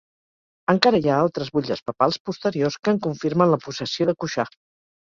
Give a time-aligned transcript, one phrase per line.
[0.73, 4.53] Encara hi ha altres butlles papals posteriors que en confirmen la possessió de Cuixà.